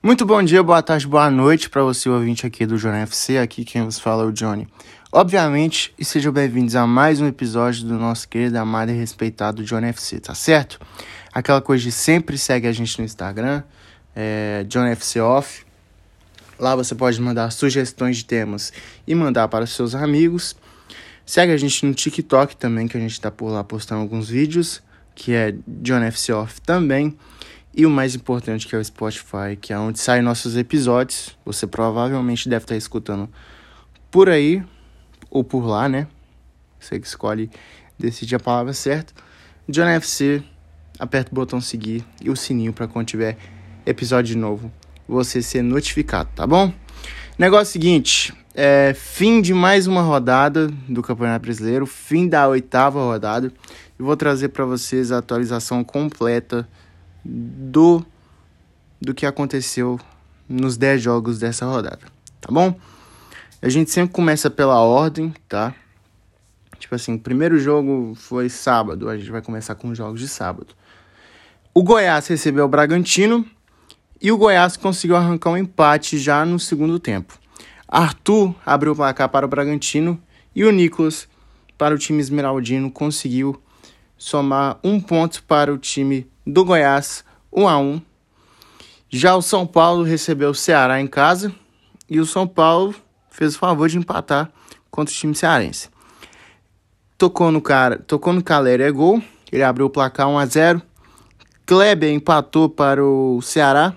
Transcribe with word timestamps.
Muito 0.00 0.24
bom 0.24 0.40
dia, 0.40 0.62
boa 0.62 0.80
tarde, 0.80 1.08
boa 1.08 1.28
noite 1.28 1.68
para 1.68 1.82
você 1.82 2.08
ouvinte 2.08 2.46
aqui 2.46 2.64
do 2.64 2.78
Jornal 2.78 3.02
FC, 3.02 3.36
aqui 3.36 3.64
quem 3.64 3.82
vos 3.82 3.98
fala 3.98 4.22
é 4.22 4.26
o 4.26 4.32
Johnny. 4.32 4.68
Obviamente, 5.10 5.92
e 5.98 6.04
sejam 6.04 6.32
bem-vindos 6.32 6.76
a 6.76 6.86
mais 6.86 7.20
um 7.20 7.26
episódio 7.26 7.84
do 7.84 7.94
nosso 7.94 8.28
querido, 8.28 8.56
amado 8.58 8.92
e 8.92 8.94
respeitado 8.94 9.64
Johnny 9.64 9.88
FC, 9.88 10.20
tá 10.20 10.36
certo? 10.36 10.78
Aquela 11.34 11.60
coisa 11.60 11.82
de 11.82 11.90
sempre 11.90 12.38
segue 12.38 12.68
a 12.68 12.72
gente 12.72 12.96
no 12.96 13.04
Instagram, 13.04 13.64
é 14.14 14.64
Johnny 14.68 14.92
FC 14.92 15.20
Off. 15.20 15.66
Lá 16.60 16.76
você 16.76 16.94
pode 16.94 17.20
mandar 17.20 17.50
sugestões 17.50 18.18
de 18.18 18.24
temas 18.24 18.72
e 19.04 19.16
mandar 19.16 19.48
para 19.48 19.66
seus 19.66 19.96
amigos. 19.96 20.54
Segue 21.26 21.52
a 21.52 21.56
gente 21.56 21.84
no 21.84 21.92
TikTok 21.92 22.56
também, 22.56 22.86
que 22.86 22.96
a 22.96 23.00
gente 23.00 23.14
está 23.14 23.32
por 23.32 23.50
lá 23.50 23.64
postando 23.64 24.00
alguns 24.00 24.28
vídeos, 24.28 24.80
que 25.12 25.32
é 25.34 25.56
John 25.66 26.04
FC 26.04 26.32
Off 26.32 26.60
também. 26.60 27.18
E 27.78 27.86
o 27.86 27.90
mais 27.90 28.16
importante 28.16 28.66
que 28.66 28.74
é 28.74 28.78
o 28.78 28.84
Spotify, 28.84 29.56
que 29.58 29.72
é 29.72 29.78
onde 29.78 30.00
saem 30.00 30.20
nossos 30.20 30.56
episódios. 30.56 31.38
Você 31.44 31.64
provavelmente 31.64 32.48
deve 32.48 32.64
estar 32.64 32.74
escutando 32.74 33.28
por 34.10 34.28
aí 34.28 34.64
ou 35.30 35.44
por 35.44 35.64
lá, 35.64 35.88
né? 35.88 36.08
Você 36.80 36.98
que 36.98 37.06
escolhe, 37.06 37.48
decide 37.96 38.34
a 38.34 38.40
palavra 38.40 38.72
certa. 38.72 39.14
John 39.68 39.86
FC, 39.86 40.42
aperta 40.98 41.30
o 41.30 41.34
botão 41.36 41.60
seguir 41.60 42.04
e 42.20 42.28
o 42.28 42.34
sininho 42.34 42.72
para 42.72 42.88
quando 42.88 43.06
tiver 43.06 43.38
episódio 43.86 44.36
novo 44.36 44.72
você 45.06 45.40
ser 45.40 45.62
notificado, 45.62 46.30
tá 46.34 46.44
bom? 46.48 46.72
Negócio 47.38 47.72
seguinte, 47.74 48.34
é, 48.56 48.92
fim 48.92 49.40
de 49.40 49.54
mais 49.54 49.86
uma 49.86 50.02
rodada 50.02 50.66
do 50.88 51.00
Campeonato 51.00 51.44
Brasileiro, 51.44 51.86
fim 51.86 52.28
da 52.28 52.48
oitava 52.48 53.00
rodada. 53.00 53.52
E 53.96 54.02
vou 54.02 54.16
trazer 54.16 54.48
para 54.48 54.64
vocês 54.64 55.12
a 55.12 55.18
atualização 55.18 55.84
completa 55.84 56.68
do, 57.28 58.02
do 59.00 59.12
que 59.12 59.26
aconteceu 59.26 60.00
nos 60.48 60.78
10 60.78 61.02
jogos 61.02 61.38
dessa 61.38 61.66
rodada, 61.66 62.00
tá 62.40 62.50
bom? 62.50 62.74
A 63.60 63.68
gente 63.68 63.90
sempre 63.90 64.14
começa 64.14 64.48
pela 64.48 64.80
ordem, 64.80 65.34
tá? 65.46 65.74
Tipo 66.78 66.94
assim, 66.94 67.14
o 67.14 67.18
primeiro 67.18 67.58
jogo 67.58 68.14
foi 68.14 68.48
sábado, 68.48 69.10
a 69.10 69.18
gente 69.18 69.30
vai 69.30 69.42
começar 69.42 69.74
com 69.74 69.88
os 69.88 69.98
jogos 69.98 70.20
de 70.20 70.28
sábado. 70.28 70.74
O 71.74 71.82
Goiás 71.82 72.26
recebeu 72.28 72.64
o 72.64 72.68
Bragantino 72.68 73.44
e 74.22 74.32
o 74.32 74.38
Goiás 74.38 74.76
conseguiu 74.76 75.16
arrancar 75.16 75.50
um 75.50 75.56
empate 75.56 76.16
já 76.18 76.44
no 76.46 76.58
segundo 76.58 76.98
tempo. 76.98 77.38
Arthur 77.86 78.54
abriu 78.64 78.92
o 78.92 78.96
placar 78.96 79.28
para 79.28 79.44
o 79.44 79.48
Bragantino 79.48 80.20
e 80.54 80.64
o 80.64 80.70
Nicolas, 80.70 81.28
para 81.76 81.94
o 81.94 81.98
time 81.98 82.20
esmeraldino, 82.20 82.90
conseguiu 82.90 83.60
somar 84.16 84.78
um 84.82 85.00
ponto 85.00 85.42
para 85.44 85.72
o 85.72 85.78
time 85.78 86.26
do 86.48 86.64
Goiás, 86.64 87.22
1 87.52 87.68
a 87.68 87.78
1. 87.78 88.00
Já 89.10 89.36
o 89.36 89.42
São 89.42 89.66
Paulo 89.66 90.02
recebeu 90.02 90.50
o 90.50 90.54
Ceará 90.54 90.98
em 90.98 91.06
casa 91.06 91.54
e 92.08 92.18
o 92.18 92.24
São 92.24 92.46
Paulo 92.46 92.94
fez 93.30 93.54
o 93.54 93.58
favor 93.58 93.86
de 93.86 93.98
empatar 93.98 94.50
contra 94.90 95.12
o 95.12 95.16
time 95.16 95.34
cearense. 95.34 95.90
Tocou 97.18 97.52
no 97.52 97.60
cara, 97.60 97.98
tocou 97.98 98.32
no 98.32 98.42
Calera 98.42 98.86
é 98.86 98.90
gol, 98.90 99.22
ele 99.52 99.62
abriu 99.62 99.86
o 99.86 99.90
placar 99.90 100.26
1 100.26 100.38
a 100.38 100.46
0. 100.46 100.82
Kleber 101.66 102.10
empatou 102.10 102.66
para 102.68 103.04
o 103.04 103.42
Ceará 103.42 103.94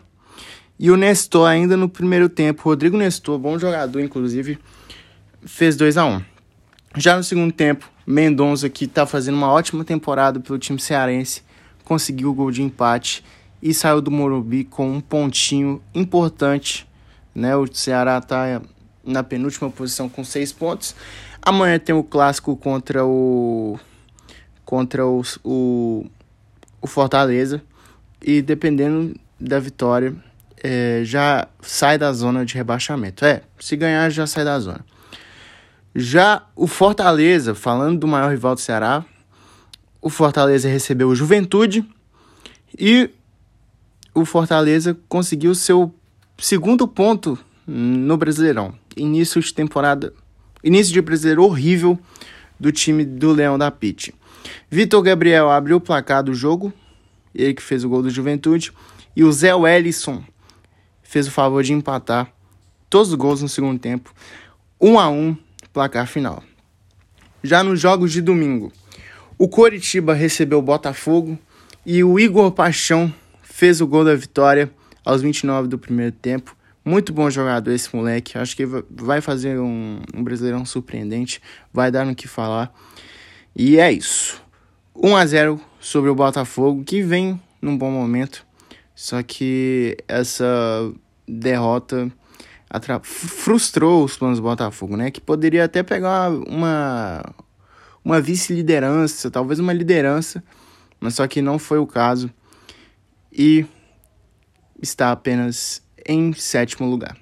e 0.78 0.92
o 0.92 0.98
Nestor, 0.98 1.48
ainda 1.48 1.78
no 1.78 1.88
primeiro 1.88 2.28
tempo, 2.28 2.64
Rodrigo 2.64 2.98
Nestor, 2.98 3.40
bom 3.40 3.58
jogador, 3.58 4.02
inclusive, 4.02 4.60
fez 5.46 5.78
2 5.78 5.98
a 5.98 6.06
1 6.06 6.22
Já 6.98 7.16
no 7.16 7.24
segundo 7.24 7.54
tempo, 7.54 7.90
Mendonça, 8.06 8.70
que 8.70 8.86
está 8.86 9.06
fazendo 9.06 9.36
uma 9.36 9.52
ótima 9.52 9.86
temporada 9.86 10.40
pelo 10.42 10.60
time 10.60 10.80
cearense, 10.80 11.44
conseguiu 11.92 12.30
o 12.30 12.34
gol 12.34 12.52
de 12.52 12.62
empate 12.62 13.22
e 13.62 13.74
saiu 13.74 14.00
do 14.00 14.10
Morumbi 14.10 14.64
com 14.64 14.90
um 14.90 15.02
pontinho 15.02 15.82
importante. 15.94 16.88
Né? 17.36 17.54
O 17.54 17.68
Ceará 17.70 18.18
está 18.18 18.62
na 19.04 19.22
penúltima 19.24 19.70
posição 19.70 20.08
com 20.08 20.24
seis 20.24 20.54
pontos. 20.54 20.96
Amanhã 21.42 21.78
tem 21.78 21.94
o 21.94 22.02
clássico 22.02 22.56
contra 22.56 23.06
o 23.06 23.78
contra 24.64 25.06
o, 25.06 25.22
o, 25.44 26.06
o 26.82 26.88
Fortaleza 26.88 27.62
e 28.22 28.42
dependendo 28.42 29.14
da 29.38 29.60
vitória 29.60 30.16
é, 30.64 31.02
já 31.04 31.46
sai 31.62 31.98
da 31.98 32.14
zona 32.14 32.46
de 32.46 32.56
rebaixamento. 32.56 33.26
É, 33.26 33.42
se 33.60 33.76
ganhar 33.76 34.10
já 34.10 34.26
sai 34.26 34.46
da 34.46 34.58
zona. 34.62 34.86
Já 35.94 36.44
o 36.56 36.68
Fortaleza, 36.68 37.54
falando 37.54 38.00
do 38.00 38.08
maior 38.08 38.32
rival 38.32 38.56
do 38.56 38.62
Ceará, 38.62 39.04
o 40.02 40.10
Fortaleza 40.10 40.68
recebeu 40.68 41.10
o 41.10 41.16
Juventude 41.16 41.86
e 42.78 43.10
o 44.14 44.26
Fortaleza 44.26 44.98
conseguiu 45.08 45.54
seu 45.54 45.94
segundo 46.38 46.88
ponto 46.88 47.38
no 47.68 48.18
Brasileirão. 48.18 48.74
Início 48.98 49.40
de 49.40 49.54
temporada, 49.54 50.14
início 50.64 50.92
de 50.92 51.02
brasileiro 51.02 51.44
horrível 51.44 52.00
do 52.60 52.72
time 52.72 53.06
do 53.06 53.32
Leão 53.32 53.58
da 53.58 53.70
Pite. 53.70 54.14
Vitor 54.70 55.02
Gabriel 55.02 55.50
abriu 55.50 55.78
o 55.78 55.82
placar 55.82 56.24
do 56.24 56.34
jogo, 56.34 56.74
ele 57.34 57.54
que 57.54 57.62
fez 57.62 57.84
o 57.84 57.90
gol 57.90 58.02
do 58.02 58.10
Juventude, 58.10 58.74
e 59.16 59.24
o 59.24 59.32
Zé 59.32 59.54
Wellison 59.54 60.24
fez 61.04 61.28
o 61.28 61.32
favor 61.32 61.64
de 61.64 61.74
empatar 61.74 62.34
todos 62.90 63.10
os 63.10 63.16
gols 63.16 63.42
no 63.42 63.48
segundo 63.48 63.80
tempo, 63.80 64.14
1 64.80 65.00
a 65.00 65.10
1 65.10 65.38
placar 65.72 66.08
final. 66.08 66.44
Já 67.44 67.64
nos 67.64 67.80
jogos 67.80 68.12
de 68.12 68.22
domingo, 68.22 68.72
o 69.42 69.50
Coritiba 69.50 70.14
recebeu 70.14 70.60
o 70.60 70.62
Botafogo 70.62 71.36
e 71.84 72.04
o 72.04 72.20
Igor 72.20 72.52
Paixão 72.52 73.12
fez 73.42 73.82
o 73.82 73.88
gol 73.88 74.06
da 74.06 74.14
vitória 74.14 74.72
aos 75.04 75.24
29 75.24 75.68
do 75.68 75.80
primeiro 75.80 76.12
tempo. 76.12 76.56
Muito 76.86 77.12
bom 77.12 77.28
jogador 77.28 77.72
esse 77.72 77.96
moleque. 77.96 78.38
Acho 78.38 78.56
que 78.56 78.68
vai 78.68 79.20
fazer 79.20 79.60
um, 79.60 80.00
um 80.14 80.24
brasileirão 80.24 80.64
surpreendente. 80.64 81.42
Vai 81.74 81.90
dar 81.90 82.06
no 82.06 82.14
que 82.14 82.28
falar. 82.28 82.72
E 83.56 83.80
é 83.80 83.92
isso. 83.92 84.40
1 84.96 85.16
a 85.16 85.26
0 85.26 85.62
sobre 85.80 86.12
o 86.12 86.16
Botafogo, 86.16 86.84
que 86.84 87.02
vem 87.02 87.42
num 87.60 87.76
bom 87.76 87.90
momento. 87.90 88.46
Só 88.94 89.24
que 89.24 89.98
essa 90.08 90.46
derrota 91.28 92.12
frustrou 93.02 94.04
os 94.04 94.16
planos 94.16 94.38
do 94.38 94.44
Botafogo, 94.44 94.96
né? 94.96 95.10
Que 95.10 95.20
poderia 95.20 95.64
até 95.64 95.82
pegar 95.82 96.30
uma, 96.30 96.46
uma 96.48 97.24
vice-liderança, 98.22 99.30
talvez 99.30 99.60
uma 99.60 99.74
liderança, 99.74 100.44
mas 101.00 101.16
só 101.16 101.28
que 101.28 101.42
não 101.42 101.60
foi 101.60 101.78
o 101.78 101.88
caso 101.88 102.32
e 103.32 103.66
está 104.82 105.12
apenas 105.12 105.82
em 106.06 106.34
sétimo 106.34 106.90
lugar. 106.90 107.16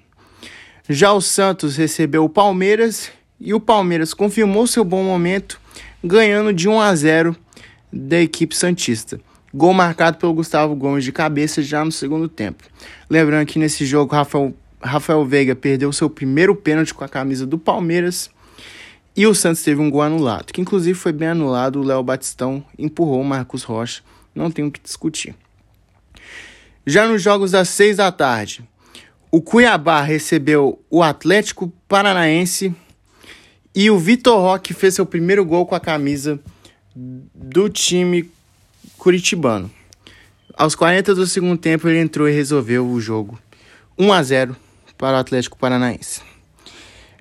Já 0.88 1.12
o 1.12 1.20
Santos 1.20 1.76
recebeu 1.76 2.24
o 2.24 2.28
Palmeiras 2.28 3.12
e 3.38 3.54
o 3.54 3.60
Palmeiras 3.60 4.12
confirmou 4.12 4.66
seu 4.66 4.84
bom 4.84 5.04
momento, 5.04 5.60
ganhando 6.02 6.52
de 6.52 6.68
1 6.68 6.80
a 6.80 6.94
0 6.94 7.36
da 7.92 8.20
equipe 8.20 8.56
Santista. 8.56 9.20
Gol 9.52 9.72
marcado 9.72 10.18
pelo 10.18 10.34
Gustavo 10.34 10.74
Gomes 10.76 11.04
de 11.04 11.10
cabeça 11.10 11.62
já 11.62 11.84
no 11.84 11.90
segundo 11.90 12.28
tempo. 12.28 12.64
Lembrando 13.08 13.46
que 13.46 13.58
nesse 13.58 13.84
jogo, 13.84 14.14
Rafael, 14.14 14.54
Rafael 14.80 15.24
Veiga 15.24 15.56
perdeu 15.56 15.92
seu 15.92 16.08
primeiro 16.08 16.54
pênalti 16.54 16.94
com 16.94 17.02
a 17.02 17.08
camisa 17.08 17.46
do 17.46 17.58
Palmeiras. 17.58 18.30
E 19.16 19.26
o 19.26 19.34
Santos 19.34 19.62
teve 19.62 19.80
um 19.80 19.90
gol 19.90 20.02
anulado, 20.02 20.52
que 20.52 20.60
inclusive 20.60 20.98
foi 20.98 21.12
bem 21.12 21.28
anulado. 21.28 21.80
O 21.80 21.84
Léo 21.84 22.02
Batistão 22.02 22.64
empurrou 22.78 23.20
o 23.20 23.24
Marcos 23.24 23.62
Rocha. 23.62 24.02
Não 24.34 24.50
tem 24.50 24.64
o 24.64 24.70
que 24.70 24.80
discutir. 24.80 25.34
Já 26.86 27.06
nos 27.06 27.22
jogos 27.22 27.50
das 27.50 27.68
seis 27.68 27.98
da 27.98 28.10
tarde, 28.10 28.64
o 29.30 29.42
Cuiabá 29.42 30.00
recebeu 30.00 30.82
o 30.88 31.02
Atlético 31.02 31.72
Paranaense 31.86 32.74
e 33.74 33.90
o 33.90 33.98
Vitor 33.98 34.40
Roque 34.40 34.74
fez 34.74 34.94
seu 34.94 35.06
primeiro 35.06 35.44
gol 35.44 35.66
com 35.66 35.74
a 35.74 35.80
camisa 35.80 36.40
do 36.94 37.68
time 37.68 38.30
curitibano. 38.96 39.70
Aos 40.54 40.74
40 40.74 41.14
do 41.14 41.26
segundo 41.26 41.58
tempo, 41.58 41.88
ele 41.88 42.00
entrou 42.00 42.28
e 42.28 42.32
resolveu 42.32 42.86
o 42.86 43.00
jogo. 43.00 43.38
1 43.98 44.12
a 44.12 44.22
0 44.22 44.56
para 44.98 45.16
o 45.16 45.20
Atlético 45.20 45.58
Paranaense. 45.58 46.29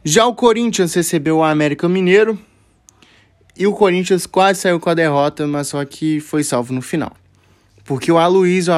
Já 0.04 0.26
o 0.26 0.34
Corinthians 0.34 0.94
recebeu 0.94 1.38
o 1.38 1.44
América 1.44 1.90
Mineiro 1.90 2.40
e 3.58 3.68
o 3.68 3.74
Corinthians 3.74 4.26
quase 4.26 4.62
saiu 4.62 4.80
com 4.80 4.90
a 4.90 4.94
derrota, 4.94 5.46
mas 5.46 5.68
só 5.68 5.84
que 5.84 6.22
foi 6.22 6.42
salvo 6.42 6.74
no 6.74 6.82
final. 6.82 7.12
Porque 7.84 8.10
o 8.10 8.18
Aloysio, 8.18 8.74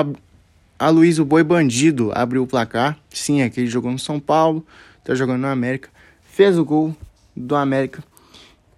Aloysio 0.79 1.23
Boi 1.23 1.43
Bandido 1.43 2.11
abriu 2.15 2.41
o 2.41 2.47
placar. 2.47 2.97
Sim, 3.11 3.43
aquele 3.43 3.67
jogou 3.67 3.91
no 3.91 3.99
São 3.99 4.19
Paulo, 4.19 4.65
tá 5.03 5.13
jogando 5.13 5.41
no 5.41 5.47
América. 5.47 5.89
Fez 6.23 6.57
o 6.57 6.65
gol 6.65 6.95
do 7.35 7.55
América. 7.55 8.03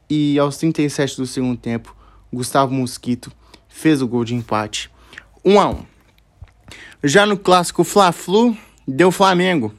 E 0.10 0.38
aos 0.38 0.58
37 0.58 1.16
do 1.16 1.26
segundo 1.26 1.58
tempo, 1.58 1.96
Gustavo 2.32 2.74
Mosquito 2.74 3.32
fez 3.70 4.02
o 4.02 4.08
gol 4.08 4.26
de 4.26 4.36
empate. 4.36 4.92
1 5.46 5.60
a 5.62 5.70
1. 5.70 5.86
Já 7.06 7.26
no 7.26 7.38
clássico 7.38 7.86
Fla-Flu, 7.86 8.58
deu 8.86 9.12
Flamengo. 9.12 9.74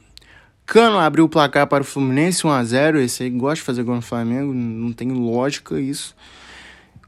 Cano 0.65 0.97
abriu 0.97 1.25
o 1.25 1.29
placar 1.29 1.67
para 1.67 1.83
o 1.83 1.85
Fluminense 1.85 2.45
1 2.45 2.49
a 2.49 2.63
0. 2.63 2.99
Esse 2.99 3.23
aí 3.23 3.29
gosta 3.29 3.55
de 3.55 3.61
fazer 3.61 3.83
gol 3.83 3.95
no 3.95 4.01
Flamengo, 4.01 4.53
não 4.53 4.91
tem 4.91 5.11
lógica 5.11 5.79
isso. 5.79 6.15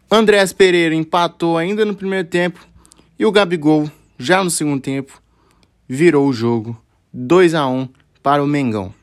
Andrés 0.10 0.54
Pereira 0.54 0.96
empatou 0.96 1.58
ainda 1.58 1.84
no 1.84 1.96
primeiro 1.96 2.28
tempo 2.28 2.66
e 3.20 3.26
o 3.26 3.32
Gabigol, 3.32 3.90
já 4.18 4.44
no 4.44 4.50
segundo 4.50 4.82
tempo, 4.82 5.22
virou 5.88 6.28
o 6.28 6.34
jogo 6.34 6.82
2 7.12 7.56
a 7.56 7.68
1 7.68 7.90
para 8.22 8.44
o 8.44 8.48
Mengão. 8.48 8.94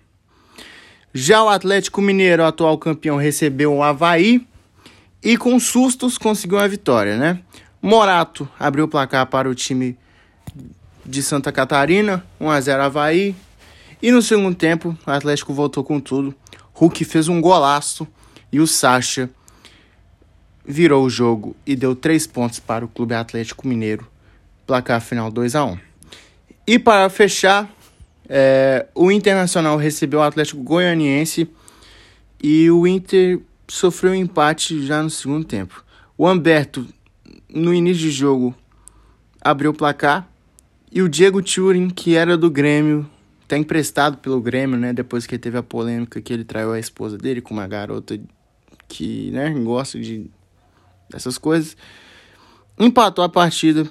Já 1.13 1.43
o 1.43 1.49
Atlético 1.49 2.01
Mineiro, 2.01 2.45
atual 2.45 2.79
campeão, 2.79 3.17
recebeu 3.17 3.75
o 3.75 3.83
Havaí 3.83 4.47
e 5.23 5.37
com 5.37 5.59
sustos 5.59 6.17
conseguiu 6.17 6.59
a 6.59 6.67
vitória, 6.67 7.17
né? 7.17 7.41
Morato 7.83 8.49
abriu 8.59 8.85
o 8.85 8.89
placar 8.89 9.27
para 9.27 9.49
o 9.49 9.55
time 9.55 9.97
de 11.05 11.23
Santa 11.23 11.53
Catarina, 11.53 12.25
1 12.41 12.51
a 12.51 12.61
0 12.61 12.83
Havaí. 12.83 13.35
E 14.03 14.11
no 14.11 14.21
segundo 14.21 14.55
tempo, 14.55 14.97
o 15.07 15.11
Atlético 15.11 15.53
voltou 15.53 15.85
com 15.85 16.01
tudo. 16.01 16.35
Hulk 16.73 17.05
fez 17.05 17.29
um 17.29 17.41
golaço 17.41 18.07
e 18.53 18.61
o 18.61 18.67
Sacha 18.67 19.31
virou 20.65 21.05
o 21.05 21.11
jogo 21.11 21.55
e 21.67 21.77
deu 21.77 21.95
3 21.95 22.27
pontos 22.27 22.59
para 22.59 22.85
o 22.85 22.89
Clube 22.89 23.15
Atlético 23.15 23.69
Mineiro. 23.69 24.07
Placar 24.67 25.01
final 25.01 25.31
2 25.31 25.55
a 25.55 25.65
1 25.65 25.79
E 26.67 26.79
para 26.79 27.09
fechar, 27.11 27.71
é, 28.29 28.87
o 28.95 29.11
Internacional 29.13 29.77
recebeu 29.77 30.21
o 30.21 30.23
Atlético 30.23 30.63
Goianiense 30.63 31.49
e 32.43 32.71
o 32.71 32.87
Inter 32.87 33.41
sofreu 33.69 34.13
um 34.13 34.15
empate 34.15 34.85
já 34.87 35.03
no 35.03 35.11
segundo 35.11 35.45
tempo. 35.45 35.85
O 36.17 36.31
Humberto, 36.31 36.87
no 37.49 37.75
início 37.75 38.03
de 38.03 38.11
jogo, 38.11 38.55
abriu 39.41 39.71
o 39.71 39.75
placar 39.75 40.29
e 40.91 41.03
o 41.03 41.09
Diego 41.09 41.43
Turing, 41.43 41.91
que 41.91 42.15
era 42.15 42.37
do 42.37 42.51
Grêmio, 42.51 43.09
emprestado 43.57 44.19
pelo 44.19 44.41
Grêmio, 44.41 44.79
né? 44.79 44.93
Depois 44.93 45.27
que 45.27 45.39
teve 45.39 45.59
a 45.59 45.63
polêmica 45.63 46.21
que 46.21 46.33
ele 46.33 46.45
traiu 46.45 46.73
a 46.73 46.79
esposa 46.79 47.19
dele 47.19 47.41
com 47.41 47.55
uma 47.55 47.67
garota 47.67 48.19
que, 48.89 49.31
né, 49.31 49.51
gosta 49.51 49.99
de 49.99 50.31
dessas 51.11 51.39
coisas. 51.39 51.77
Empatou 52.79 53.25
a 53.25 53.29
partida 53.29 53.89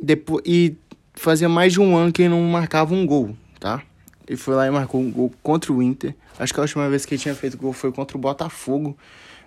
depois 0.00 0.42
e 0.46 0.76
fazia 1.14 1.48
mais 1.48 1.72
de 1.72 1.80
um 1.80 1.96
ano 1.96 2.12
que 2.12 2.22
ele 2.22 2.30
não 2.30 2.42
marcava 2.42 2.94
um 2.94 3.06
gol 3.06 3.36
tá? 3.64 3.82
Ele 4.28 4.36
foi 4.36 4.54
lá 4.54 4.66
e 4.66 4.70
marcou 4.70 5.00
um 5.00 5.10
gol 5.10 5.32
contra 5.42 5.72
o 5.72 5.82
Inter. 5.82 6.14
Acho 6.38 6.52
que 6.52 6.60
a 6.60 6.62
última 6.62 6.86
vez 6.90 7.06
que 7.06 7.14
ele 7.14 7.22
tinha 7.22 7.34
feito 7.34 7.56
gol 7.56 7.72
foi 7.72 7.90
contra 7.90 8.14
o 8.14 8.20
Botafogo, 8.20 8.94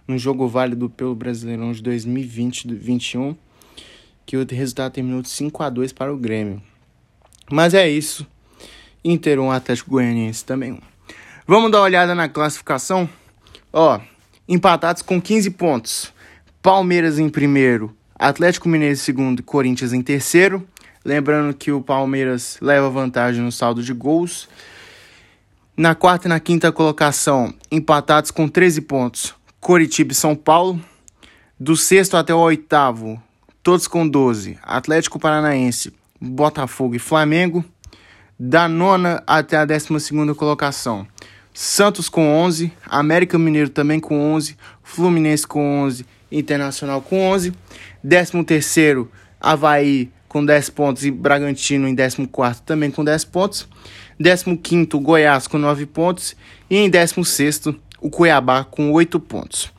no 0.08 0.18
jogo 0.18 0.48
válido 0.48 0.90
pelo 0.90 1.14
Brasileirão 1.14 1.72
de 1.72 1.84
2020-21, 1.84 3.36
que 4.26 4.36
o 4.36 4.46
resultado 4.50 4.94
terminou 4.94 5.22
de 5.22 5.30
5 5.30 5.62
a 5.62 5.70
2 5.70 5.94
para 5.94 6.12
o 6.12 6.18
Grêmio. 6.18 6.64
Mas 7.52 7.76
é 7.76 7.88
isso. 7.88 8.26
Inter 9.12 9.40
1, 9.40 9.52
Atlético 9.52 9.92
Goianiense 9.92 10.44
também 10.44 10.74
1. 10.74 10.80
Vamos 11.48 11.72
dar 11.72 11.80
uma 11.80 11.86
olhada 11.86 12.14
na 12.14 12.28
classificação? 12.28 13.10
Ó, 13.72 14.00
empatados 14.48 15.02
com 15.02 15.22
15 15.22 15.52
pontos. 15.52 16.14
Palmeiras 16.62 17.18
em 17.18 17.30
primeiro, 17.30 17.96
Atlético 18.14 18.68
Mineiro 18.68 18.94
em 18.94 18.98
segundo 18.98 19.40
e 19.40 19.44
Corinthians 19.44 19.94
em 19.94 20.02
terceiro. 20.02 20.68
Lembrando 21.06 21.54
que 21.54 21.72
o 21.72 21.82
Palmeiras 21.82 22.58
leva 22.62 22.90
vantagem 22.90 23.42
no 23.42 23.52
saldo 23.52 23.82
de 23.82 23.94
gols. 23.94 24.50
Na 25.78 25.96
quarta 25.96 26.28
e 26.28 26.30
na 26.30 26.40
quinta 26.40 26.70
colocação, 26.70 27.54
empatados 27.72 28.30
com 28.30 28.50
13 28.50 28.82
pontos, 28.82 29.34
Coritiba 29.62 30.12
e 30.12 30.16
São 30.16 30.36
Paulo. 30.36 30.82
Do 31.58 31.78
sexto 31.78 32.18
até 32.18 32.34
o 32.34 32.40
oitavo, 32.40 33.22
todos 33.64 33.88
com 33.88 34.06
12, 34.08 34.58
Atlético 34.62 35.18
Paranaense, 35.18 35.94
Botafogo 36.20 36.96
e 36.96 37.00
Flamengo. 37.00 37.64
Da 38.40 38.68
nona 38.68 39.24
até 39.26 39.58
a 39.58 39.66
décima 39.66 40.00
segunda 40.00 40.36
colocação, 40.36 41.08
Santos 41.52 42.08
com 42.08 42.28
11, 42.38 42.72
América 42.86 43.36
Mineiro 43.40 43.70
também 43.70 44.00
com 44.00 44.36
11, 44.36 44.56
Fluminense 44.84 45.48
com 45.48 45.82
11, 45.82 46.06
Internacional 46.32 47.02
com 47.02 47.30
11. 47.30 47.52
Décimo 48.04 48.44
terceiro, 48.44 49.12
Havaí 49.42 50.12
com 50.28 50.46
10 50.46 50.70
pontos 50.70 51.04
e 51.04 51.10
Bragantino 51.10 51.88
em 51.88 51.96
14 51.96 52.62
também 52.64 52.92
com 52.92 53.04
10 53.04 53.26
pontos. 53.26 53.68
15 54.20 54.86
Goiás 55.02 55.48
com 55.48 55.58
9 55.58 55.88
pontos 55.88 56.36
e 56.70 56.78
em 56.78 56.92
16 56.92 57.70
o 58.00 58.10
Cuiabá 58.12 58.64
com 58.64 58.92
8 58.92 59.20
pontos. 59.20 59.74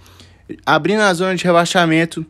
Abrindo 0.67 1.03
a 1.03 1.15
zona 1.15 1.37
de 1.37 1.45
rebaixamento, 1.45 2.27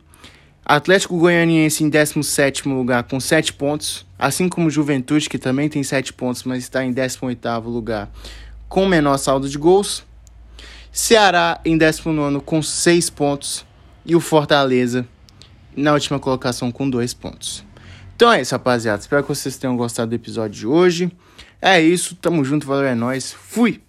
Atlético 0.63 1.17
Goianiense 1.17 1.83
em 1.83 1.89
17 1.89 2.69
lugar 2.69 3.01
com 3.03 3.19
7 3.19 3.53
pontos, 3.53 4.05
assim 4.19 4.49
como 4.49 4.69
Juventude, 4.69 5.29
que 5.29 5.39
também 5.39 5.69
tem 5.69 5.81
7 5.81 6.11
pontos, 6.13 6.43
mas 6.43 6.59
está 6.59 6.83
em 6.83 6.91
18 6.91 7.67
lugar 7.69 8.11
com 8.67 8.85
menor 8.85 9.17
saldo 9.17 9.47
de 9.47 9.57
gols. 9.57 10.03
Ceará 10.91 11.61
em 11.63 11.77
19 11.77 12.41
com 12.41 12.61
6 12.61 13.09
pontos 13.09 13.65
e 14.05 14.15
o 14.15 14.19
Fortaleza 14.19 15.07
na 15.75 15.93
última 15.93 16.19
colocação 16.19 16.71
com 16.71 16.89
2 16.89 17.13
pontos. 17.13 17.63
Então 18.15 18.31
é 18.31 18.41
isso, 18.41 18.53
rapaziada. 18.53 19.01
Espero 19.01 19.23
que 19.23 19.29
vocês 19.29 19.57
tenham 19.57 19.77
gostado 19.77 20.09
do 20.09 20.15
episódio 20.15 20.59
de 20.59 20.67
hoje. 20.67 21.11
É 21.61 21.81
isso, 21.81 22.15
tamo 22.15 22.43
junto, 22.43 22.67
valeu, 22.67 22.85
é 22.85 22.95
nóis. 22.95 23.31
Fui! 23.31 23.81